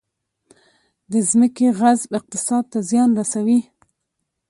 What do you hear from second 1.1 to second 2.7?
د ځمکې غصب اقتصاد